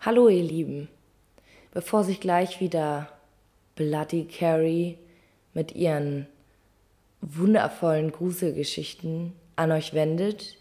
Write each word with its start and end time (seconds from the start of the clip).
Hallo 0.00 0.28
ihr 0.28 0.44
Lieben. 0.44 0.88
Bevor 1.72 2.04
sich 2.04 2.20
gleich 2.20 2.60
wieder 2.60 3.08
Bloody 3.74 4.26
Carrie 4.26 4.96
mit 5.54 5.74
ihren 5.74 6.28
wundervollen 7.20 8.12
Gruselgeschichten 8.12 9.32
an 9.56 9.72
euch 9.72 9.94
wendet, 9.94 10.56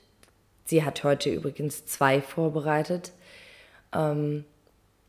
sie 0.66 0.84
hat 0.84 1.04
heute 1.04 1.30
übrigens 1.30 1.86
zwei 1.86 2.20
vorbereitet, 2.20 3.12
ähm, 3.94 4.44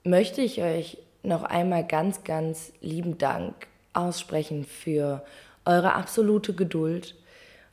möchte 0.05 0.43
ich 0.43 0.61
euch 0.61 0.99
noch 1.23 1.43
einmal 1.43 1.87
ganz, 1.87 2.23
ganz 2.23 2.75
lieben 2.83 3.17
Dank 3.17 3.55
aussprechen 3.95 4.67
für 4.67 5.25
eure 5.65 5.95
absolute 5.95 6.53
Geduld. 6.53 7.15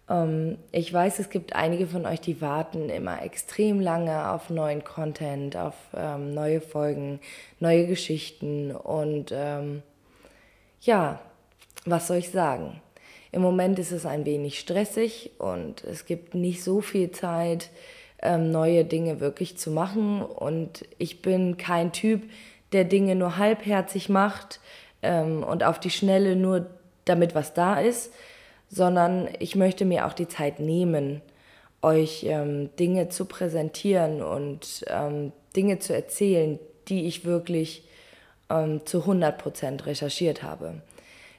Ähm, 0.09 0.57
ich 0.71 0.91
weiß, 0.91 1.19
es 1.19 1.29
gibt 1.29 1.55
einige 1.55 1.87
von 1.87 2.05
euch, 2.05 2.21
die 2.21 2.41
warten 2.41 2.89
immer 2.89 3.21
extrem 3.21 3.79
lange 3.79 4.31
auf 4.31 4.49
neuen 4.49 4.83
Content, 4.83 5.57
auf 5.57 5.75
ähm, 5.95 6.33
neue 6.33 6.61
Folgen, 6.61 7.19
neue 7.59 7.87
Geschichten 7.87 8.71
und 8.71 9.31
ähm, 9.33 9.81
ja, 10.81 11.19
was 11.85 12.07
soll 12.07 12.17
ich 12.17 12.29
sagen? 12.31 12.81
Im 13.31 13.41
Moment 13.41 13.79
ist 13.79 13.91
es 13.91 14.05
ein 14.05 14.25
wenig 14.25 14.59
stressig 14.59 15.31
und 15.39 15.83
es 15.83 16.05
gibt 16.05 16.35
nicht 16.35 16.63
so 16.63 16.79
viel 16.81 17.11
Zeit, 17.11 17.69
ähm, 18.21 18.51
neue 18.51 18.85
Dinge 18.85 19.19
wirklich 19.19 19.57
zu 19.57 19.71
machen. 19.71 20.21
Und 20.21 20.85
ich 20.97 21.21
bin 21.21 21.57
kein 21.57 21.91
Typ, 21.91 22.23
der 22.71 22.83
Dinge 22.83 23.15
nur 23.15 23.37
halbherzig 23.37 24.09
macht 24.09 24.59
ähm, 25.01 25.43
und 25.43 25.63
auf 25.63 25.79
die 25.79 25.89
Schnelle 25.89 26.35
nur 26.35 26.67
damit 27.05 27.35
was 27.35 27.53
da 27.53 27.79
ist, 27.79 28.11
sondern 28.69 29.29
ich 29.39 29.55
möchte 29.55 29.85
mir 29.85 30.05
auch 30.05 30.13
die 30.13 30.27
Zeit 30.27 30.59
nehmen, 30.59 31.21
euch 31.81 32.25
ähm, 32.27 32.75
Dinge 32.77 33.09
zu 33.09 33.25
präsentieren 33.25 34.21
und 34.21 34.85
ähm, 34.87 35.31
Dinge 35.55 35.79
zu 35.79 35.93
erzählen, 35.93 36.59
die 36.87 37.05
ich 37.05 37.25
wirklich 37.25 37.87
ähm, 38.49 38.85
zu 38.85 39.01
100 39.01 39.37
Prozent 39.37 39.85
recherchiert 39.85 40.43
habe. 40.43 40.81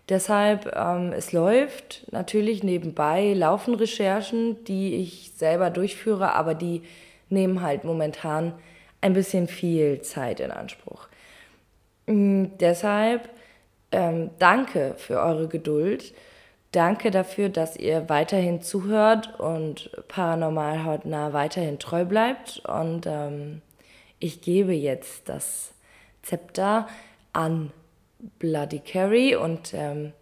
Deshalb, 0.09 0.73
ähm, 0.77 1.13
es 1.13 1.33
läuft 1.33 2.07
natürlich 2.13 2.63
nebenbei, 2.63 3.33
laufen 3.33 3.75
Recherchen, 3.75 4.63
die 4.65 4.97
ich 4.97 5.33
selber 5.35 5.71
durchführe, 5.71 6.33
aber 6.35 6.55
die 6.55 6.83
nehmen 7.29 7.61
halt 7.61 7.83
momentan 7.83 8.53
ein 9.01 9.15
bisschen 9.15 9.49
viel 9.49 10.01
Zeit 10.03 10.39
in 10.39 10.53
Anspruch. 10.53 11.09
Mhm, 12.07 12.53
deshalb 12.61 13.29
ähm, 13.91 14.31
danke 14.39 14.95
für 14.97 15.21
eure 15.21 15.49
Geduld. 15.49 16.15
Danke 16.73 17.11
dafür, 17.11 17.49
dass 17.49 17.77
ihr 17.77 18.09
weiterhin 18.09 18.61
zuhört 18.61 19.39
und 19.41 19.91
paranormal 20.09 20.85
hautnah 20.85 21.33
weiterhin 21.33 21.79
treu 21.79 22.05
bleibt. 22.05 22.63
Und 22.67 23.07
ähm, 23.07 23.63
ich 24.19 24.41
gebe 24.43 24.73
jetzt 24.75 25.29
das 25.29 25.73
Zepter 26.23 26.89
an 27.33 27.73
Bloody 28.39 28.81
Carrie 28.81 29.37
und 29.37 29.73
ähm, 29.75 30.13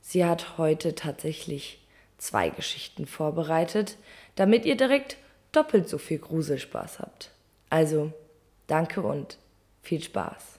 sie 0.00 0.24
hat 0.24 0.58
heute 0.58 0.94
tatsächlich 0.94 1.80
zwei 2.18 2.50
Geschichten 2.50 3.06
vorbereitet, 3.06 3.96
damit 4.34 4.64
ihr 4.64 4.76
direkt 4.76 5.16
doppelt 5.52 5.88
so 5.88 5.98
viel 5.98 6.18
Gruselspaß 6.18 7.00
habt. 7.00 7.30
Also 7.70 8.12
danke 8.66 9.00
und 9.00 9.38
viel 9.82 10.02
Spaß. 10.02 10.58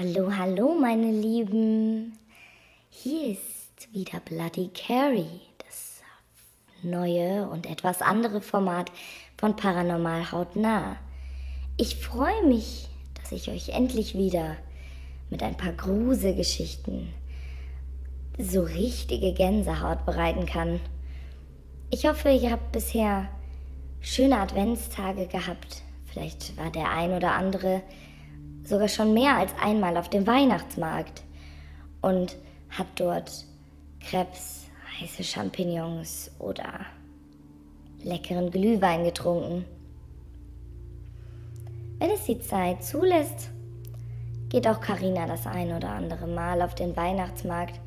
Hallo, 0.00 0.34
hallo, 0.34 0.74
meine 0.80 1.12
Lieben. 1.12 2.16
Hier 2.88 3.32
ist 3.32 3.92
wieder 3.92 4.18
Bloody 4.20 4.70
Carrie, 4.72 5.42
das 5.58 6.00
neue 6.82 7.46
und 7.50 7.66
etwas 7.66 8.00
andere 8.00 8.40
Format 8.40 8.90
von 9.36 9.56
Paranormal 9.56 10.32
Hautnah. 10.32 10.96
Ich 11.76 11.96
freue 11.96 12.46
mich, 12.46 12.88
dass 13.20 13.32
ich 13.32 13.50
euch 13.50 13.74
endlich 13.74 14.14
wieder 14.14 14.56
mit 15.28 15.42
ein 15.42 15.58
paar 15.58 15.74
Gruselgeschichten 15.74 17.12
so 18.38 18.62
richtige 18.62 19.34
Gänsehaut 19.34 20.06
bereiten 20.06 20.46
kann. 20.46 20.80
Ich 21.90 22.06
hoffe, 22.06 22.30
ihr 22.30 22.52
habt 22.52 22.72
bisher 22.72 23.28
schöne 24.00 24.38
Adventstage 24.38 25.26
gehabt. 25.26 25.82
Vielleicht 26.06 26.56
war 26.56 26.70
der 26.70 26.90
ein 26.90 27.12
oder 27.12 27.32
andere 27.32 27.82
sogar 28.64 28.88
schon 28.88 29.14
mehr 29.14 29.36
als 29.36 29.52
einmal 29.60 29.96
auf 29.96 30.08
dem 30.08 30.26
Weihnachtsmarkt 30.26 31.22
und 32.00 32.36
hat 32.70 32.86
dort 32.96 33.44
Krebs, 34.00 34.66
heiße 35.00 35.24
Champignons 35.24 36.30
oder 36.38 36.86
leckeren 38.02 38.50
Glühwein 38.50 39.04
getrunken. 39.04 39.64
Wenn 41.98 42.10
es 42.10 42.24
die 42.24 42.40
Zeit 42.40 42.82
zulässt, 42.82 43.50
geht 44.48 44.66
auch 44.66 44.80
Karina 44.80 45.26
das 45.26 45.46
ein 45.46 45.72
oder 45.72 45.90
andere 45.90 46.26
Mal 46.26 46.62
auf 46.62 46.74
den 46.74 46.96
Weihnachtsmarkt, 46.96 47.78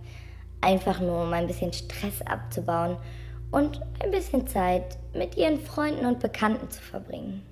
einfach 0.62 1.00
nur 1.00 1.24
um 1.24 1.34
ein 1.34 1.48
bisschen 1.48 1.74
Stress 1.74 2.22
abzubauen 2.22 2.98
und 3.52 3.82
ein 4.00 4.12
bisschen 4.12 4.48
Zeit 4.48 4.98
mit 5.14 5.36
ihren 5.36 5.60
Freunden 5.60 6.06
und 6.06 6.20
Bekannten 6.20 6.70
zu 6.70 6.82
verbringen. 6.82 7.44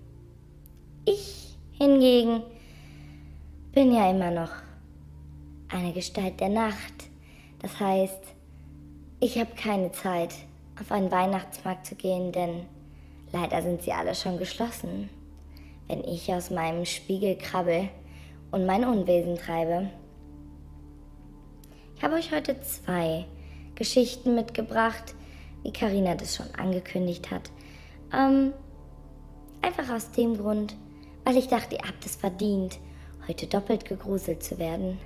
Ich 1.06 1.58
hingegen 1.72 2.44
bin 3.74 3.94
ja 3.94 4.12
immer 4.12 4.32
noch 4.32 4.52
eine 5.70 5.94
Gestalt 5.94 6.42
der 6.42 6.50
Nacht. 6.50 7.10
Das 7.62 7.80
heißt, 7.80 8.20
ich 9.22 9.38
habe 9.38 9.52
keine 9.56 9.94
Zeit, 9.94 10.34
auf 10.80 10.92
einen 10.92 11.12
Weihnachtsmarkt 11.12 11.86
zu 11.86 11.96
gehen, 11.96 12.34
denn 12.34 12.66
leider 13.32 13.62
sind 13.62 13.82
sie 13.82 13.94
alle 13.94 14.14
schon 14.14 14.38
geschlossen. 14.38 15.10
Wenn 15.88 16.04
ich 16.04 16.34
aus 16.34 16.50
meinem 16.50 16.86
Spiegel 16.86 17.38
krabbel 17.38 17.88
und 18.52 18.66
mein 18.66 18.84
Unwesen 18.84 19.38
treibe. 19.38 19.90
Ich 21.96 22.04
habe 22.04 22.16
euch 22.16 22.34
heute 22.34 22.60
zwei 22.62 23.26
Geschichten 23.76 24.36
mitgebracht, 24.36 25.16
wie 25.64 25.72
Karina 25.72 26.16
das 26.16 26.36
schon 26.36 26.54
angekündigt 26.56 27.32
hat. 27.32 27.52
Ähm, 28.14 28.52
einfach 29.62 29.94
aus 29.94 30.12
dem 30.12 30.36
Grund, 30.36 30.76
weil 31.24 31.38
ich 31.38 31.48
dachte, 31.48 31.76
ihr 31.76 31.88
habt 31.88 32.06
es 32.06 32.18
verdient 32.18 32.78
heute 33.28 33.48
doppelt 33.48 33.86
gegruselt 33.86 34.44
zu 34.44 34.58
werden. 34.58 34.98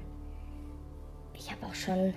Ich 1.34 1.52
habe 1.52 1.66
auch 1.66 1.76
schon 1.76 2.14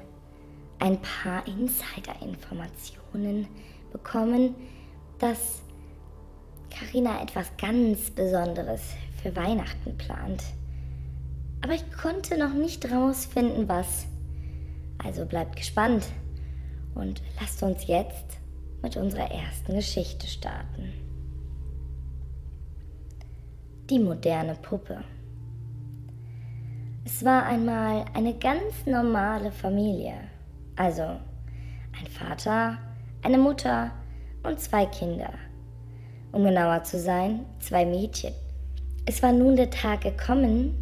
ein 0.79 1.01
paar 1.03 1.47
Insider-Informationen 1.47 3.49
bekommen, 3.91 4.55
dass 5.19 5.63
Karina 6.71 7.23
etwas 7.23 7.51
ganz 7.57 8.11
Besonderes 8.11 8.83
für 9.23 9.35
Weihnachten 9.35 9.97
plant. 9.97 10.45
Aber 11.63 11.75
ich 11.75 11.91
konnte 11.93 12.39
noch 12.39 12.55
nicht 12.55 12.91
rausfinden, 12.91 13.69
was. 13.69 14.07
Also 14.99 15.27
bleibt 15.27 15.57
gespannt 15.57 16.07
und 16.95 17.23
lasst 17.41 17.63
uns 17.63 17.87
jetzt 17.87 18.39
mit 18.83 18.97
unserer 18.97 19.31
ersten 19.31 19.75
Geschichte 19.75 20.27
starten. 20.27 20.93
Die 23.91 23.99
moderne 23.99 24.55
Puppe. 24.55 25.03
Es 27.11 27.25
war 27.25 27.47
einmal 27.47 28.05
eine 28.13 28.35
ganz 28.35 28.85
normale 28.85 29.51
Familie. 29.51 30.13
Also 30.77 31.05
ein 31.05 32.07
Vater, 32.07 32.77
eine 33.23 33.39
Mutter 33.39 33.93
und 34.43 34.61
zwei 34.61 34.85
Kinder. 34.85 35.33
Um 36.33 36.45
genauer 36.45 36.85
zu 36.85 36.99
sein, 36.99 37.47
zwei 37.61 37.87
Mädchen. 37.87 38.35
Es 39.07 39.23
war 39.23 39.33
nun 39.33 39.57
der 39.57 39.71
Tag 39.71 40.03
gekommen, 40.03 40.75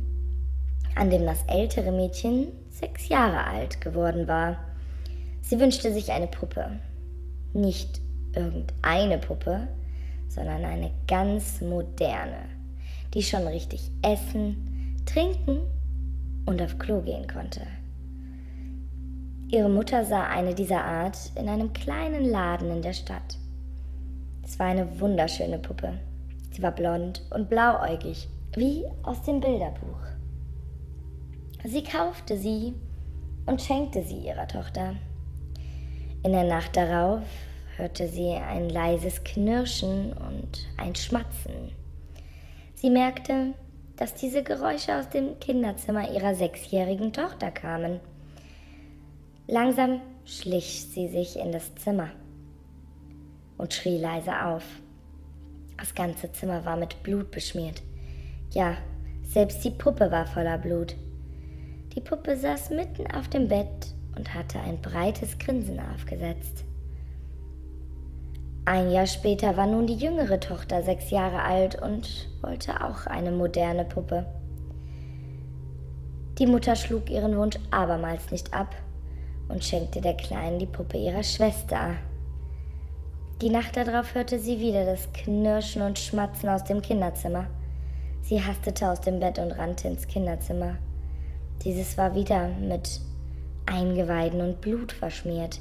an 0.96 1.10
dem 1.10 1.24
das 1.26 1.44
ältere 1.46 1.92
Mädchen 1.92 2.48
sechs 2.70 3.08
Jahre 3.08 3.44
alt 3.44 3.80
geworden 3.80 4.26
war. 4.26 4.56
Sie 5.42 5.60
wünschte 5.60 5.92
sich 5.92 6.10
eine 6.10 6.26
Puppe. 6.26 6.80
Nicht 7.52 8.00
irgendeine 8.34 9.18
Puppe, 9.18 9.68
sondern 10.28 10.64
eine 10.64 10.90
ganz 11.06 11.60
moderne, 11.60 12.48
die 13.14 13.22
schon 13.22 13.46
richtig 13.46 13.92
essen, 14.02 15.04
trinken 15.06 15.60
und 16.46 16.62
auf 16.62 16.78
Klo 16.78 17.02
gehen 17.02 17.26
konnte. 17.26 17.60
Ihre 19.48 19.68
Mutter 19.68 20.04
sah 20.04 20.26
eine 20.28 20.54
dieser 20.54 20.84
Art 20.84 21.30
in 21.36 21.48
einem 21.48 21.72
kleinen 21.72 22.24
Laden 22.24 22.70
in 22.70 22.82
der 22.82 22.94
Stadt. 22.94 23.38
Es 24.42 24.58
war 24.58 24.66
eine 24.66 25.00
wunderschöne 25.00 25.58
Puppe. 25.58 25.98
Sie 26.52 26.62
war 26.62 26.72
blond 26.72 27.22
und 27.34 27.50
blauäugig, 27.50 28.28
wie 28.56 28.84
aus 29.02 29.22
dem 29.22 29.40
Bilderbuch. 29.40 30.00
Sie 31.64 31.82
kaufte 31.82 32.38
sie 32.38 32.74
und 33.46 33.60
schenkte 33.60 34.02
sie 34.02 34.18
ihrer 34.18 34.48
Tochter. 34.48 34.94
In 36.22 36.32
der 36.32 36.44
Nacht 36.44 36.76
darauf 36.76 37.22
hörte 37.76 38.08
sie 38.08 38.30
ein 38.30 38.68
leises 38.68 39.22
Knirschen 39.22 40.12
und 40.12 40.66
ein 40.76 40.94
Schmatzen. 40.94 41.72
Sie 42.74 42.90
merkte, 42.90 43.54
dass 43.96 44.14
diese 44.14 44.42
Geräusche 44.42 44.96
aus 44.96 45.08
dem 45.08 45.38
Kinderzimmer 45.40 46.10
ihrer 46.10 46.34
sechsjährigen 46.34 47.12
Tochter 47.12 47.50
kamen. 47.50 48.00
Langsam 49.46 50.00
schlich 50.24 50.86
sie 50.90 51.08
sich 51.08 51.38
in 51.38 51.52
das 51.52 51.74
Zimmer 51.76 52.10
und 53.58 53.72
schrie 53.72 53.98
leise 53.98 54.44
auf. 54.44 54.64
Das 55.78 55.94
ganze 55.94 56.32
Zimmer 56.32 56.64
war 56.64 56.76
mit 56.76 57.02
Blut 57.02 57.30
beschmiert. 57.30 57.82
Ja, 58.52 58.76
selbst 59.22 59.64
die 59.64 59.70
Puppe 59.70 60.10
war 60.10 60.26
voller 60.26 60.58
Blut. 60.58 60.96
Die 61.94 62.00
Puppe 62.00 62.36
saß 62.36 62.70
mitten 62.70 63.06
auf 63.12 63.28
dem 63.28 63.48
Bett 63.48 63.94
und 64.16 64.34
hatte 64.34 64.60
ein 64.60 64.80
breites 64.80 65.38
Grinsen 65.38 65.80
aufgesetzt. 65.80 66.64
Ein 68.68 68.90
Jahr 68.90 69.06
später 69.06 69.56
war 69.56 69.68
nun 69.68 69.86
die 69.86 69.94
jüngere 69.94 70.40
Tochter 70.40 70.82
sechs 70.82 71.10
Jahre 71.10 71.42
alt 71.42 71.80
und 71.80 72.28
wollte 72.42 72.84
auch 72.84 73.06
eine 73.06 73.30
moderne 73.30 73.84
Puppe. 73.84 74.26
Die 76.40 76.48
Mutter 76.48 76.74
schlug 76.74 77.08
ihren 77.08 77.36
Wunsch 77.36 77.56
abermals 77.70 78.32
nicht 78.32 78.52
ab 78.52 78.74
und 79.48 79.64
schenkte 79.64 80.00
der 80.00 80.14
Kleinen 80.14 80.58
die 80.58 80.66
Puppe 80.66 80.98
ihrer 80.98 81.22
Schwester. 81.22 81.94
Die 83.40 83.50
Nacht 83.50 83.76
darauf 83.76 84.16
hörte 84.16 84.40
sie 84.40 84.58
wieder 84.58 84.84
das 84.84 85.12
Knirschen 85.12 85.82
und 85.82 86.00
Schmatzen 86.00 86.48
aus 86.48 86.64
dem 86.64 86.82
Kinderzimmer. 86.82 87.46
Sie 88.22 88.42
hastete 88.42 88.90
aus 88.90 89.00
dem 89.00 89.20
Bett 89.20 89.38
und 89.38 89.52
rannte 89.52 89.86
ins 89.86 90.08
Kinderzimmer. 90.08 90.74
Dieses 91.62 91.96
war 91.96 92.16
wieder 92.16 92.48
mit 92.48 93.00
Eingeweiden 93.64 94.40
und 94.40 94.60
Blut 94.60 94.90
verschmiert. 94.90 95.60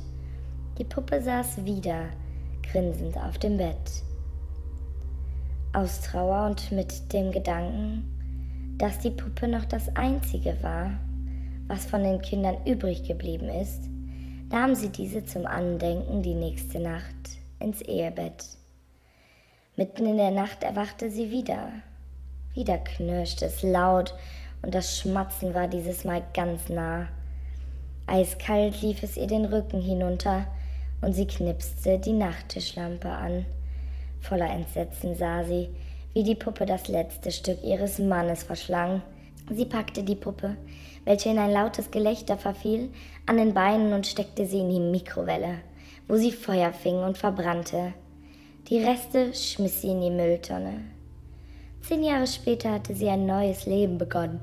Die 0.80 0.84
Puppe 0.84 1.22
saß 1.22 1.66
wieder 1.66 2.06
grinsend 2.72 3.18
auf 3.18 3.38
dem 3.38 3.58
Bett. 3.58 4.04
Aus 5.74 6.02
Trauer 6.02 6.48
und 6.48 6.72
mit 6.72 7.12
dem 7.14 7.32
Gedanken, 7.32 8.76
dass 8.78 9.00
die 9.00 9.12
Puppe 9.12 9.48
noch 9.48 9.66
das 9.66 9.96
Einzige 9.96 10.58
war, 10.62 10.92
was 11.68 11.86
von 11.86 12.04
den 12.04 12.22
Kindern 12.22 12.58
übrig 12.66 13.04
geblieben 13.04 13.50
ist, 13.50 13.84
nahm 14.50 14.76
sie 14.76 14.90
diese 14.90 15.26
zum 15.26 15.46
Andenken 15.46 16.22
die 16.22 16.34
nächste 16.34 16.80
Nacht 16.80 17.16
ins 17.60 17.82
Ehebett. 17.82 18.46
Mitten 19.76 20.06
in 20.06 20.18
der 20.18 20.32
Nacht 20.32 20.64
erwachte 20.64 21.10
sie 21.10 21.32
wieder. 21.32 21.70
Wieder 22.54 22.78
knirschte 22.78 23.46
es 23.46 23.64
laut 23.64 24.16
und 24.62 24.74
das 24.74 24.98
Schmatzen 24.98 25.54
war 25.54 25.68
dieses 25.68 26.06
Mal 26.06 26.24
ganz 26.34 26.70
nah. 26.70 27.08
Eiskalt 28.08 28.82
lief 28.82 29.04
es 29.04 29.18
ihr 29.18 29.28
den 29.28 29.46
Rücken 29.46 29.82
hinunter 29.82 30.46
und 31.02 31.14
sie 31.14 31.28
knipste 31.28 32.00
die 32.00 32.14
Nachttischlampe 32.14 33.10
an. 33.10 33.46
Voller 34.22 34.50
Entsetzen 34.50 35.16
sah 35.16 35.44
sie, 35.44 35.70
wie 36.14 36.24
die 36.24 36.36
Puppe 36.36 36.66
das 36.66 36.88
letzte 36.88 37.32
Stück 37.32 37.64
ihres 37.64 38.00
Mannes 38.00 38.44
verschlang. 38.44 39.02
Sie 39.52 39.66
packte 39.66 40.04
die 40.04 40.16
Puppe, 40.16 40.58
welche 41.04 41.30
in 41.30 41.38
ein 41.38 41.52
lautes 41.52 41.92
Gelächter 41.92 42.38
verfiel, 42.38 42.90
an 43.26 43.38
den 43.38 43.54
Beinen 43.54 43.94
und 43.94 44.08
steckte 44.08 44.46
sie 44.46 44.60
in 44.60 44.70
die 44.70 44.80
Mikrowelle, 44.80 45.60
wo 46.08 46.16
sie 46.16 46.32
Feuer 46.32 46.74
fing 46.74 46.98
und 47.04 47.18
verbrannte. 47.18 47.94
Die 48.70 48.80
Reste 48.80 49.34
schmiss 49.36 49.82
sie 49.82 49.90
in 49.90 50.02
die 50.02 50.10
Mülltonne. 50.10 50.82
Zehn 51.82 52.04
Jahre 52.04 52.26
später 52.26 52.72
hatte 52.72 52.96
sie 52.96 53.10
ein 53.10 53.28
neues 53.28 53.68
Leben 53.68 54.00
begonnen. 54.00 54.40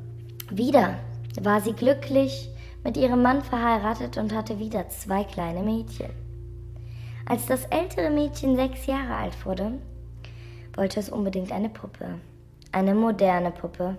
Wieder 0.51 0.95
war 1.41 1.61
sie 1.61 1.73
glücklich 1.73 2.49
mit 2.85 2.97
ihrem 2.97 3.23
Mann 3.23 3.43
verheiratet 3.43 4.19
und 4.19 4.33
hatte 4.33 4.61
wieder 4.61 4.89
zwei 4.91 5.25
kleine 5.25 5.63
Mädchen. 5.63 6.22
Als 7.33 7.47
das 7.47 7.65
ältere 7.65 8.11
Mädchen 8.11 8.57
sechs 8.57 8.85
Jahre 8.85 9.15
alt 9.15 9.47
wurde, 9.47 9.81
wollte 10.75 11.01
es 11.01 11.09
unbedingt 11.09 11.51
eine 11.51 11.71
Puppe, 11.71 12.21
eine 12.73 12.95
moderne 12.95 13.51
Puppe. 13.51 13.97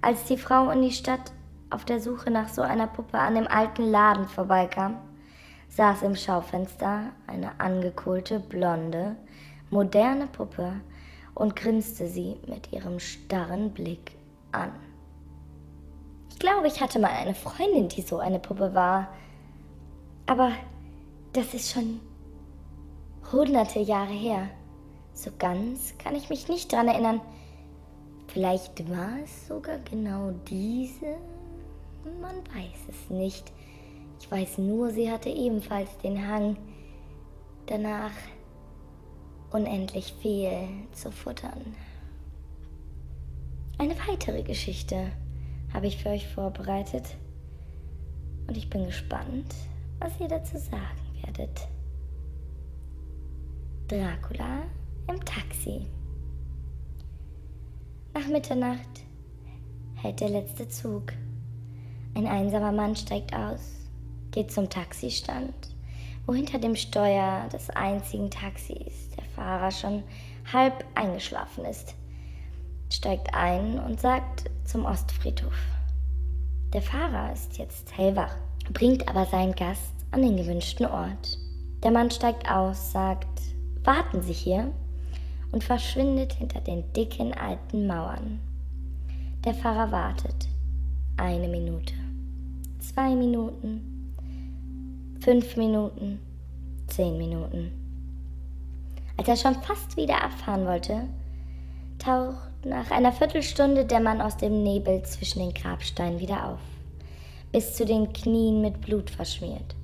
Als 0.00 0.24
die 0.24 0.36
Frau 0.36 0.68
in 0.70 0.82
die 0.82 0.90
Stadt 0.90 1.30
auf 1.70 1.84
der 1.84 2.00
Suche 2.00 2.32
nach 2.32 2.48
so 2.48 2.60
einer 2.60 2.88
Puppe 2.88 3.16
an 3.16 3.36
dem 3.36 3.46
alten 3.46 3.84
Laden 3.84 4.26
vorbeikam, 4.26 4.96
saß 5.68 6.02
im 6.02 6.16
Schaufenster 6.16 7.12
eine 7.28 7.60
angekohlte, 7.60 8.40
blonde, 8.40 9.14
moderne 9.70 10.26
Puppe 10.26 10.72
und 11.36 11.54
grinste 11.54 12.08
sie 12.08 12.38
mit 12.48 12.72
ihrem 12.72 12.98
starren 12.98 13.70
Blick 13.70 14.16
an. 14.50 14.72
Ich 16.28 16.40
glaube, 16.40 16.66
ich 16.66 16.80
hatte 16.80 16.98
mal 16.98 17.12
eine 17.12 17.36
Freundin, 17.36 17.88
die 17.88 18.02
so 18.02 18.18
eine 18.18 18.40
Puppe 18.40 18.74
war. 18.74 19.10
Aber 20.26 20.50
das 21.34 21.54
ist 21.54 21.70
schon 21.70 22.00
hunderte 23.30 23.80
Jahre 23.80 24.12
her. 24.12 24.48
So 25.12 25.30
ganz 25.38 25.96
kann 25.98 26.16
ich 26.16 26.30
mich 26.30 26.48
nicht 26.48 26.72
dran 26.72 26.88
erinnern. 26.88 27.20
Vielleicht 28.28 28.88
war 28.90 29.18
es 29.22 29.48
sogar 29.48 29.78
genau 29.78 30.32
diese. 30.48 31.16
Man 32.20 32.36
weiß 32.36 32.88
es 32.88 33.10
nicht. 33.10 33.52
Ich 34.18 34.30
weiß 34.30 34.58
nur, 34.58 34.90
sie 34.90 35.10
hatte 35.10 35.28
ebenfalls 35.28 35.98
den 35.98 36.26
Hang, 36.26 36.56
danach 37.66 38.12
unendlich 39.50 40.14
viel 40.20 40.68
zu 40.92 41.12
futtern. 41.12 41.74
Eine 43.78 43.96
weitere 44.08 44.42
Geschichte 44.42 45.12
habe 45.72 45.88
ich 45.88 46.02
für 46.02 46.10
euch 46.10 46.28
vorbereitet 46.28 47.16
und 48.46 48.56
ich 48.56 48.70
bin 48.70 48.86
gespannt, 48.86 49.54
was 49.98 50.12
ihr 50.20 50.28
dazu 50.28 50.56
sagen 50.56 51.24
werdet. 51.24 51.68
Dracula 53.92 54.62
im 55.06 55.22
Taxi. 55.22 55.84
Nach 58.14 58.26
Mitternacht 58.26 59.02
hält 59.96 60.20
der 60.20 60.30
letzte 60.30 60.66
Zug. 60.66 61.12
Ein 62.14 62.26
einsamer 62.26 62.72
Mann 62.72 62.96
steigt 62.96 63.34
aus, 63.34 63.60
geht 64.30 64.50
zum 64.50 64.70
Taxistand, 64.70 65.52
wo 66.24 66.32
hinter 66.32 66.58
dem 66.58 66.74
Steuer 66.74 67.46
des 67.52 67.68
einzigen 67.68 68.30
Taxis 68.30 69.10
der 69.14 69.24
Fahrer 69.36 69.70
schon 69.70 70.02
halb 70.50 70.86
eingeschlafen 70.94 71.66
ist, 71.66 71.94
steigt 72.88 73.34
ein 73.34 73.78
und 73.78 74.00
sagt 74.00 74.50
zum 74.64 74.86
Ostfriedhof. 74.86 75.66
Der 76.72 76.80
Fahrer 76.80 77.30
ist 77.34 77.58
jetzt 77.58 77.94
hellwach, 77.94 78.36
bringt 78.72 79.06
aber 79.06 79.26
seinen 79.26 79.54
Gast 79.54 79.92
an 80.12 80.22
den 80.22 80.38
gewünschten 80.38 80.86
Ort. 80.86 81.36
Der 81.82 81.90
Mann 81.90 82.10
steigt 82.10 82.50
aus, 82.50 82.92
sagt, 82.92 83.28
warten 83.84 84.22
Sie 84.22 84.32
hier 84.32 84.72
und 85.50 85.64
verschwindet 85.64 86.32
hinter 86.32 86.60
den 86.60 86.92
dicken 86.92 87.34
alten 87.34 87.86
Mauern. 87.86 88.40
Der 89.44 89.54
Fahrer 89.54 89.90
wartet. 89.90 90.48
Eine 91.16 91.48
Minute, 91.48 91.94
zwei 92.78 93.14
Minuten, 93.14 94.14
fünf 95.20 95.56
Minuten, 95.56 96.20
zehn 96.86 97.18
Minuten. 97.18 97.70
Als 99.16 99.28
er 99.28 99.36
schon 99.36 99.62
fast 99.62 99.96
wieder 99.96 100.24
abfahren 100.24 100.64
wollte, 100.64 101.02
taucht 101.98 102.64
nach 102.64 102.90
einer 102.90 103.12
Viertelstunde 103.12 103.84
der 103.84 104.00
Mann 104.00 104.20
aus 104.20 104.36
dem 104.36 104.62
Nebel 104.62 105.02
zwischen 105.02 105.40
den 105.40 105.54
Grabsteinen 105.54 106.18
wieder 106.18 106.48
auf, 106.48 106.60
bis 107.52 107.74
zu 107.74 107.84
den 107.84 108.12
Knien 108.12 108.62
mit 108.62 108.80
Blut 108.80 109.10
verschmiert. 109.10 109.74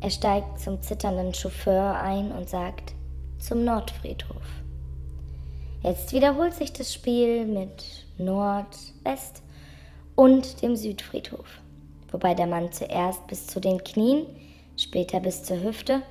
Er 0.00 0.10
steigt 0.10 0.58
zum 0.58 0.80
zitternden 0.80 1.34
Chauffeur 1.34 2.00
ein 2.00 2.32
und 2.32 2.48
sagt, 2.48 2.94
zum 3.40 3.64
Nordfriedhof. 3.64 4.42
Jetzt 5.82 6.12
wiederholt 6.12 6.54
sich 6.54 6.72
das 6.72 6.92
Spiel 6.92 7.46
mit 7.46 8.06
Nord, 8.18 8.76
West 9.02 9.42
und 10.14 10.60
dem 10.62 10.76
Südfriedhof, 10.76 11.60
wobei 12.10 12.34
der 12.34 12.46
Mann 12.46 12.70
zuerst 12.70 13.26
bis 13.26 13.46
zu 13.46 13.60
den 13.60 13.82
Knien, 13.82 14.26
später 14.76 15.20
bis 15.20 15.42
zur 15.42 15.62
Hüfte 15.62 16.02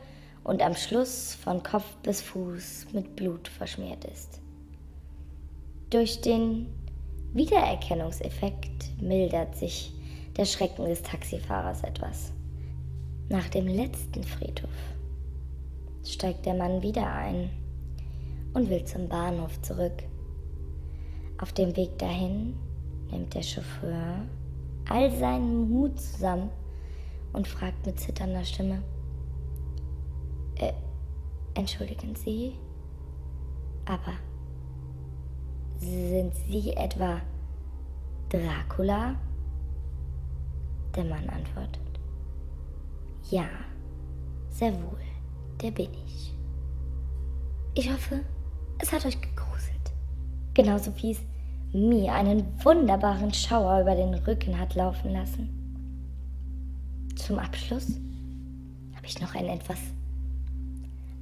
und 0.43 0.63
am 0.63 0.75
Schluss 0.75 1.35
von 1.35 1.61
Kopf 1.61 1.85
bis 2.01 2.21
Fuß 2.21 2.87
mit 2.93 3.15
Blut 3.15 3.47
verschmiert 3.47 4.05
ist. 4.05 4.41
Durch 5.91 6.21
den 6.21 6.67
Wiedererkennungseffekt 7.33 8.99
mildert 8.99 9.55
sich 9.55 9.93
der 10.37 10.45
Schrecken 10.45 10.85
des 10.85 11.03
Taxifahrers 11.03 11.83
etwas. 11.83 12.31
Nach 13.29 13.47
dem 13.49 13.67
letzten 13.67 14.23
Friedhof 14.23 14.69
steigt 16.09 16.45
der 16.45 16.55
Mann 16.55 16.81
wieder 16.81 17.11
ein 17.11 17.49
und 18.53 18.69
will 18.69 18.83
zum 18.83 19.07
Bahnhof 19.07 19.61
zurück. 19.61 20.03
Auf 21.37 21.53
dem 21.53 21.75
Weg 21.75 21.97
dahin 21.99 22.55
nimmt 23.11 23.33
der 23.33 23.43
Chauffeur 23.43 24.25
all 24.89 25.11
seinen 25.11 25.69
Mut 25.69 25.99
zusammen 25.99 26.49
und 27.33 27.47
fragt 27.47 27.85
mit 27.85 27.99
zitternder 27.99 28.43
Stimme, 28.43 28.81
äh, 30.55 30.73
entschuldigen 31.53 32.15
Sie, 32.15 32.55
aber 33.85 34.13
sind 35.79 36.35
Sie 36.35 36.71
etwa 36.71 37.21
Dracula? 38.29 39.15
Der 40.95 41.05
Mann 41.05 41.29
antwortet, 41.29 41.81
ja, 43.29 43.47
sehr 44.49 44.73
wohl 44.73 45.08
der 45.61 45.71
bin 45.71 45.89
ich. 46.05 46.33
Ich 47.75 47.91
hoffe, 47.91 48.21
es 48.79 48.91
hat 48.91 49.05
euch 49.05 49.19
gegruselt. 49.19 49.79
genauso 50.53 50.91
wie 50.97 51.11
es 51.11 51.19
mir 51.71 52.13
einen 52.13 52.45
wunderbaren 52.63 53.33
Schauer 53.33 53.81
über 53.81 53.95
den 53.95 54.13
Rücken 54.13 54.59
hat 54.59 54.75
laufen 54.75 55.13
lassen. 55.13 55.55
Zum 57.15 57.39
Abschluss 57.39 57.87
habe 58.95 59.05
ich 59.05 59.21
noch 59.21 59.35
einen 59.35 59.49
etwas 59.49 59.77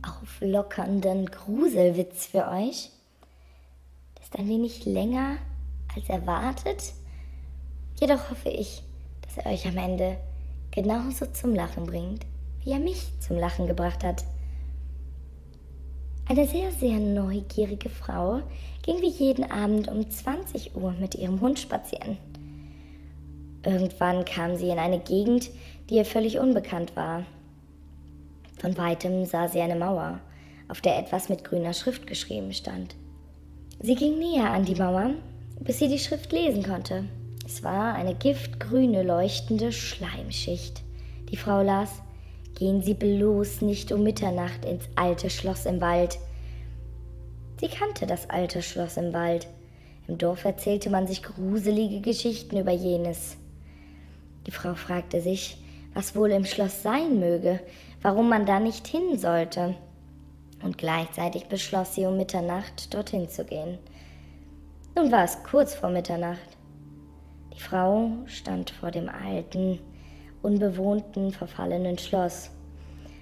auflockernden 0.01 1.25
Gruselwitz 1.27 2.27
für 2.27 2.47
euch. 2.47 2.89
Das 4.15 4.25
ist 4.25 4.39
ein 4.39 4.47
wenig 4.47 4.85
länger 4.85 5.37
als 5.95 6.09
erwartet. 6.09 6.93
Jedoch 7.99 8.29
hoffe 8.29 8.49
ich, 8.49 8.83
dass 9.21 9.37
er 9.37 9.51
euch 9.51 9.67
am 9.67 9.77
Ende 9.77 10.17
genauso 10.71 11.25
zum 11.27 11.53
Lachen 11.53 11.85
bringt, 11.85 12.25
wie 12.67 12.73
er 12.73 12.79
mich 12.79 13.17
zum 13.21 13.37
Lachen 13.37 13.65
gebracht 13.65 14.03
hat. 14.03 14.25
Eine 16.27 16.45
sehr, 16.45 16.69
sehr 16.73 16.99
neugierige 16.99 17.87
Frau 17.87 18.41
ging 18.81 19.01
wie 19.01 19.07
jeden 19.07 19.49
Abend 19.49 19.87
um 19.87 20.09
20 20.09 20.75
Uhr 20.75 20.91
mit 20.91 21.15
ihrem 21.15 21.39
Hund 21.39 21.59
spazieren. 21.59 22.17
Irgendwann 23.63 24.25
kam 24.25 24.57
sie 24.57 24.67
in 24.67 24.79
eine 24.79 24.99
Gegend, 24.99 25.49
die 25.89 25.95
ihr 25.95 26.03
völlig 26.03 26.39
unbekannt 26.39 26.93
war. 26.97 27.23
Von 28.59 28.77
weitem 28.77 29.23
sah 29.23 29.47
sie 29.47 29.61
eine 29.61 29.77
Mauer, 29.77 30.19
auf 30.67 30.81
der 30.81 30.99
etwas 30.99 31.29
mit 31.29 31.45
grüner 31.45 31.71
Schrift 31.71 32.05
geschrieben 32.05 32.51
stand. 32.51 32.95
Sie 33.79 33.95
ging 33.95 34.19
näher 34.19 34.51
an 34.51 34.65
die 34.65 34.75
Mauer, 34.75 35.11
bis 35.61 35.79
sie 35.79 35.87
die 35.87 35.99
Schrift 35.99 36.33
lesen 36.33 36.63
konnte. 36.63 37.05
Es 37.45 37.63
war 37.63 37.93
eine 37.93 38.13
giftgrüne 38.13 39.03
leuchtende 39.03 39.71
Schleimschicht. 39.71 40.83
Die 41.31 41.37
Frau 41.37 41.61
las 41.61 42.01
Gehen 42.57 42.81
Sie 42.81 42.95
bloß 42.95 43.61
nicht 43.61 43.91
um 43.91 44.01
Mitternacht 44.01 44.65
ins 44.65 44.85
alte 44.95 45.29
Schloss 45.29 45.67
im 45.67 45.79
Wald. 45.79 46.17
Sie 47.59 47.67
kannte 47.67 48.07
das 48.07 48.31
alte 48.31 48.63
Schloss 48.63 48.97
im 48.97 49.13
Wald. 49.13 49.47
Im 50.07 50.17
Dorf 50.17 50.43
erzählte 50.43 50.89
man 50.89 51.05
sich 51.05 51.21
gruselige 51.21 52.01
Geschichten 52.01 52.57
über 52.57 52.71
jenes. 52.71 53.37
Die 54.47 54.51
Frau 54.51 54.73
fragte 54.73 55.21
sich, 55.21 55.59
was 55.93 56.15
wohl 56.15 56.31
im 56.31 56.45
Schloss 56.45 56.81
sein 56.81 57.19
möge, 57.19 57.59
warum 58.01 58.27
man 58.27 58.47
da 58.47 58.59
nicht 58.59 58.87
hin 58.87 59.19
sollte. 59.19 59.75
Und 60.63 60.79
gleichzeitig 60.79 61.45
beschloss 61.45 61.93
sie 61.93 62.07
um 62.07 62.17
Mitternacht 62.17 62.91
dorthin 62.91 63.29
zu 63.29 63.45
gehen. 63.45 63.77
Nun 64.95 65.11
war 65.11 65.25
es 65.25 65.43
kurz 65.43 65.75
vor 65.75 65.89
Mitternacht. 65.89 66.57
Die 67.55 67.61
Frau 67.61 68.13
stand 68.25 68.71
vor 68.71 68.89
dem 68.89 69.09
alten, 69.09 69.79
unbewohnten, 70.41 71.31
verfallenen 71.31 71.97
Schloss. 71.97 72.51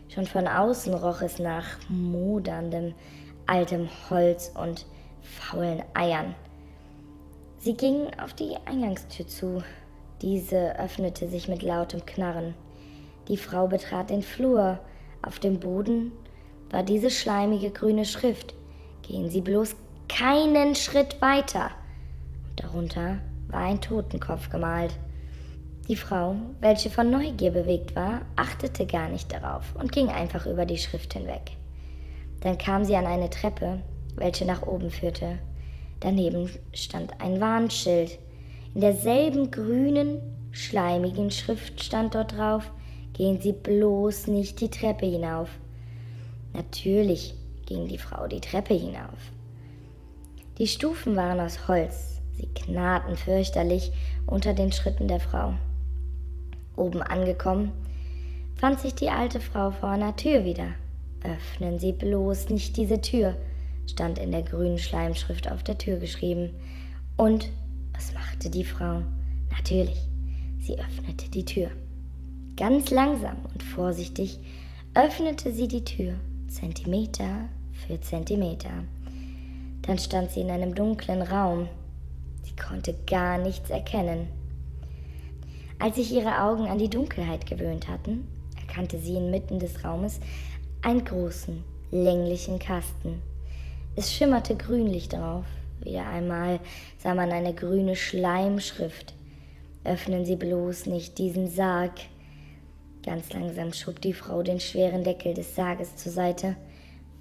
Schon 0.09 0.25
von 0.25 0.47
außen 0.47 0.93
roch 0.93 1.21
es 1.21 1.39
nach 1.39 1.65
moderndem, 1.89 2.93
altem 3.47 3.89
Holz 4.09 4.51
und 4.55 4.85
faulen 5.21 5.83
Eiern. 5.93 6.35
Sie 7.59 7.73
ging 7.73 8.07
auf 8.23 8.33
die 8.33 8.55
Eingangstür 8.65 9.27
zu. 9.27 9.63
Diese 10.21 10.77
öffnete 10.79 11.27
sich 11.27 11.47
mit 11.47 11.63
lautem 11.63 12.05
Knarren. 12.05 12.53
Die 13.27 13.37
Frau 13.37 13.67
betrat 13.67 14.11
den 14.11 14.21
Flur. 14.21 14.79
Auf 15.23 15.39
dem 15.39 15.59
Boden 15.59 16.11
war 16.69 16.83
diese 16.83 17.09
schleimige 17.09 17.71
grüne 17.71 18.05
Schrift. 18.05 18.53
Gehen 19.01 19.29
Sie 19.29 19.41
bloß 19.41 19.75
keinen 20.07 20.75
Schritt 20.75 21.19
weiter. 21.21 21.71
Darunter 22.55 23.17
war 23.47 23.61
ein 23.61 23.81
Totenkopf 23.81 24.49
gemalt. 24.49 24.97
Die 25.87 25.95
Frau, 25.95 26.35
welche 26.61 26.89
von 26.89 27.11
Neugier 27.11 27.51
bewegt 27.51 27.95
war, 27.95 28.21
achtete 28.35 28.87
gar 28.87 29.07
nicht 29.07 29.31
darauf 29.31 29.75
und 29.75 29.91
ging 29.91 30.09
einfach 30.09 30.47
über 30.47 30.65
die 30.65 30.79
Schrift 30.79 31.13
hinweg. 31.13 31.51
Dann 32.41 32.57
kam 32.57 32.85
sie 32.85 32.95
an 32.95 33.05
eine 33.05 33.29
Treppe, 33.29 33.81
welche 34.15 34.45
nach 34.45 34.63
oben 34.63 34.89
führte. 34.89 35.37
Daneben 35.99 36.49
stand 36.73 37.21
ein 37.21 37.39
Warnschild. 37.39 38.17
In 38.73 38.81
derselben 38.81 39.51
grünen, 39.51 40.21
schleimigen 40.51 41.29
Schrift 41.29 41.83
stand 41.83 42.15
dort 42.15 42.35
drauf, 42.35 42.71
gehen 43.13 43.39
Sie 43.39 43.53
bloß 43.53 44.25
nicht 44.27 44.61
die 44.61 44.71
Treppe 44.71 45.05
hinauf. 45.05 45.49
Natürlich 46.53 47.35
ging 47.67 47.87
die 47.87 47.99
Frau 47.99 48.27
die 48.27 48.41
Treppe 48.41 48.73
hinauf. 48.73 49.19
Die 50.57 50.67
Stufen 50.67 51.15
waren 51.15 51.39
aus 51.39 51.67
Holz, 51.67 52.21
sie 52.33 52.47
knarrten 52.47 53.15
fürchterlich 53.15 53.91
unter 54.25 54.53
den 54.53 54.71
Schritten 54.71 55.07
der 55.07 55.19
Frau. 55.19 55.53
Oben 56.75 57.01
angekommen, 57.01 57.71
fand 58.55 58.79
sich 58.79 58.95
die 58.95 59.09
alte 59.09 59.39
Frau 59.39 59.71
vor 59.71 59.89
einer 59.89 60.15
Tür 60.15 60.45
wieder. 60.45 60.67
Öffnen 61.23 61.79
Sie 61.79 61.91
bloß 61.91 62.49
nicht 62.49 62.77
diese 62.77 63.01
Tür, 63.01 63.35
stand 63.89 64.19
in 64.19 64.31
der 64.31 64.43
grünen 64.43 64.77
Schleimschrift 64.77 65.51
auf 65.51 65.63
der 65.63 65.77
Tür 65.77 65.97
geschrieben. 65.97 66.51
Und 67.17 67.49
was 67.93 68.13
machte 68.13 68.49
die 68.49 68.65
Frau? 68.65 69.01
Natürlich, 69.51 70.07
sie 70.59 70.77
öffnete 70.79 71.29
die 71.29 71.45
Tür. 71.45 71.69
Ganz 72.57 72.91
langsam 72.91 73.37
und 73.53 73.63
vorsichtig 73.63 74.39
öffnete 74.93 75.51
sie 75.51 75.67
die 75.67 75.83
Tür, 75.83 76.13
Zentimeter 76.47 77.49
für 77.71 77.99
Zentimeter. 77.99 78.83
Dann 79.81 79.97
stand 79.99 80.31
sie 80.31 80.41
in 80.41 80.51
einem 80.51 80.73
dunklen 80.73 81.21
Raum. 81.21 81.67
Sie 82.43 82.55
konnte 82.55 82.95
gar 83.05 83.37
nichts 83.37 83.69
erkennen. 83.69 84.27
Als 85.77 85.97
sich 85.97 86.11
ihre 86.13 86.41
Augen 86.41 86.67
an 86.67 86.77
die 86.77 86.89
Dunkelheit 86.89 87.45
gewöhnt 87.45 87.87
hatten, 87.87 88.27
erkannte 88.59 88.97
sie 88.97 89.17
inmitten 89.17 89.59
des 89.59 89.83
Raumes 89.83 90.19
einen 90.81 91.03
großen, 91.03 91.63
länglichen 91.91 92.59
Kasten. 92.59 93.21
Es 93.95 94.13
schimmerte 94.13 94.55
grünlich 94.55 95.09
drauf. 95.09 95.45
Wieder 95.83 96.07
einmal 96.07 96.59
sah 96.97 97.13
man 97.13 97.31
eine 97.31 97.53
grüne 97.53 97.95
Schleimschrift. 97.95 99.13
Öffnen 99.83 100.25
Sie 100.25 100.35
bloß 100.35 100.87
nicht 100.87 101.17
diesen 101.17 101.49
Sarg. 101.49 101.93
Ganz 103.03 103.31
langsam 103.33 103.71
schob 103.71 104.01
die 104.01 104.13
Frau 104.13 104.41
den 104.41 104.59
schweren 104.59 105.03
Deckel 105.03 105.33
des 105.33 105.55
Sarges 105.55 105.95
zur 105.95 106.11
Seite. 106.11 106.55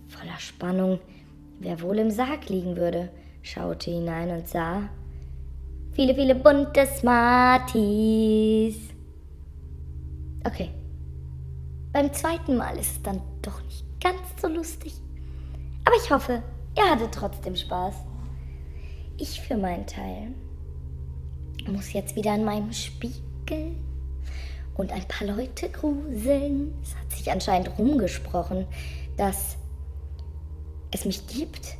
Voller 0.08 0.38
Spannung, 0.38 0.98
wer 1.58 1.82
wohl 1.82 1.98
im 1.98 2.10
Sarg 2.10 2.48
liegen 2.48 2.76
würde, 2.76 3.10
schaute 3.42 3.90
hinein 3.90 4.30
und 4.30 4.48
sah 4.48 4.88
Viele, 5.94 6.14
viele 6.14 6.34
bunte 6.34 6.86
Smarties. 6.86 8.76
Okay. 10.44 10.70
Beim 11.92 12.12
zweiten 12.12 12.56
Mal 12.56 12.76
ist 12.76 12.96
es 12.96 13.02
dann 13.02 13.22
doch 13.42 13.62
nicht 13.62 13.84
ganz 14.00 14.18
so 14.42 14.48
lustig. 14.48 14.94
Aber 15.84 15.94
ich 16.02 16.10
hoffe, 16.10 16.42
ihr 16.76 16.90
hattet 16.90 17.14
trotzdem 17.14 17.54
Spaß. 17.54 17.94
Ich 19.18 19.40
für 19.40 19.56
meinen 19.56 19.86
Teil 19.86 20.34
muss 21.68 21.92
jetzt 21.92 22.16
wieder 22.16 22.32
an 22.32 22.44
meinem 22.44 22.72
Spiegel 22.72 23.76
und 24.74 24.90
ein 24.90 25.06
paar 25.06 25.28
Leute 25.28 25.68
gruseln. 25.68 26.74
Es 26.82 26.96
hat 26.96 27.12
sich 27.12 27.30
anscheinend 27.30 27.78
rumgesprochen, 27.78 28.66
dass 29.16 29.56
es 30.90 31.04
mich 31.04 31.24
gibt 31.28 31.76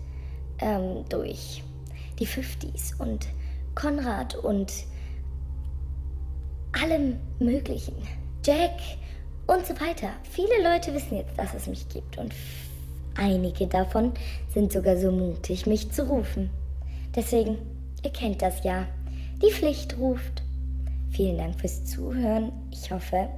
ähm, 0.61 1.05
durch 1.09 1.65
die 2.21 2.29
50s 2.29 2.97
und 2.99 3.27
Konrad 3.75 4.35
und 4.37 4.73
allem 6.73 7.17
Möglichen. 7.39 7.95
Jack 8.45 8.79
und 9.47 9.67
so 9.67 9.75
weiter. 9.81 10.11
Viele 10.31 10.63
Leute 10.63 10.93
wissen 10.95 11.17
jetzt, 11.17 11.39
dass 11.39 11.55
es 11.55 11.67
mich 11.67 11.89
gibt 11.89 12.19
und 12.19 12.35
einige 13.17 13.67
davon 13.67 14.13
sind 14.53 14.73
sogar 14.73 14.97
so 14.97 15.11
mutig, 15.11 15.67
mich 15.67 15.91
zu 15.93 16.09
rufen. 16.09 16.51
Deswegen, 17.15 17.59
ihr 18.03 18.11
kennt 18.11 18.43
das 18.43 18.65
ja. 18.65 18.87
Die 19.43 19.51
Pflicht 19.51 19.99
ruft. 19.99 20.43
Vielen 21.11 21.39
Dank 21.39 21.61
fürs 21.61 21.85
Zuhören. 21.85 22.53
Ich 22.73 22.91
hoffe, 22.91 23.29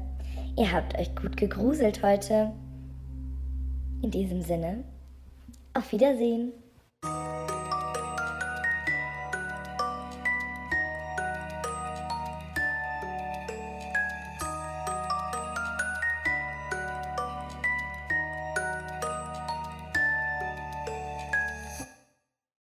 ihr 0.57 0.73
habt 0.73 0.99
euch 0.99 1.15
gut 1.15 1.37
gegruselt 1.37 2.03
heute. 2.03 2.53
In 4.03 4.11
diesem 4.11 4.43
Sinne, 4.43 4.85
auf 5.75 5.93
Wiedersehen. 5.93 6.53